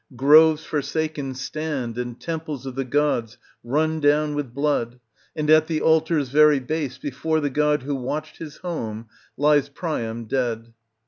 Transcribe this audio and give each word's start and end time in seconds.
Groves 0.15 0.65
forsaken 0.65 1.35
stand 1.35 1.95
and 1.99 2.19
temples 2.19 2.65
of 2.65 2.73
the 2.73 2.83
gods 2.83 3.37
run 3.63 3.99
down 3.99 4.33
with 4.33 4.51
blood, 4.51 4.99
and 5.35 5.47
at 5.51 5.67
the 5.67 5.79
altar's 5.79 6.29
very 6.29 6.59
base, 6.59 6.97
before 6.97 7.39
the 7.39 7.51
god 7.51 7.83
who 7.83 7.93
watched 7.93 8.37
his 8.37 8.57
home, 8.57 9.09
lies 9.37 9.69
Priam 9.69 10.25
dead. 10.25 10.73